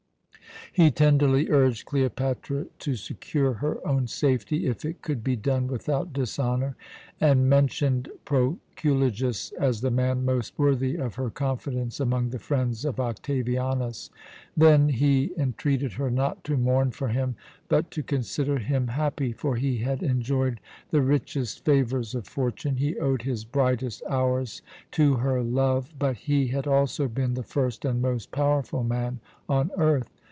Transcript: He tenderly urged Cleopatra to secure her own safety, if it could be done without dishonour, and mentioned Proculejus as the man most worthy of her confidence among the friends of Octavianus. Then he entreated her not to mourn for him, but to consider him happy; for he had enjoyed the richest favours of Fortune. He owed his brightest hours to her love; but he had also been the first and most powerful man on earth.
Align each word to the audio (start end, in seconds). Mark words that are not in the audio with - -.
He 0.73 0.89
tenderly 0.89 1.49
urged 1.49 1.85
Cleopatra 1.85 2.63
to 2.79 2.95
secure 2.95 3.55
her 3.55 3.85
own 3.85 4.07
safety, 4.07 4.67
if 4.67 4.85
it 4.85 5.01
could 5.01 5.21
be 5.21 5.35
done 5.35 5.67
without 5.67 6.13
dishonour, 6.13 6.77
and 7.19 7.49
mentioned 7.49 8.07
Proculejus 8.23 9.51
as 9.59 9.81
the 9.81 9.91
man 9.91 10.23
most 10.23 10.57
worthy 10.57 10.95
of 10.95 11.15
her 11.15 11.29
confidence 11.29 11.99
among 11.99 12.29
the 12.29 12.39
friends 12.39 12.85
of 12.85 13.01
Octavianus. 13.01 14.11
Then 14.55 14.87
he 14.87 15.33
entreated 15.37 15.93
her 15.93 16.09
not 16.09 16.41
to 16.45 16.55
mourn 16.55 16.91
for 16.91 17.09
him, 17.09 17.35
but 17.67 17.91
to 17.91 18.01
consider 18.01 18.57
him 18.59 18.87
happy; 18.87 19.33
for 19.33 19.57
he 19.57 19.79
had 19.79 20.01
enjoyed 20.01 20.61
the 20.89 21.01
richest 21.01 21.65
favours 21.65 22.15
of 22.15 22.27
Fortune. 22.27 22.77
He 22.77 22.97
owed 22.97 23.23
his 23.23 23.43
brightest 23.43 24.03
hours 24.07 24.61
to 24.91 25.15
her 25.15 25.43
love; 25.43 25.93
but 25.99 26.15
he 26.15 26.47
had 26.47 26.65
also 26.65 27.09
been 27.09 27.33
the 27.33 27.43
first 27.43 27.83
and 27.83 28.01
most 28.01 28.31
powerful 28.31 28.85
man 28.85 29.19
on 29.49 29.69
earth. 29.77 30.07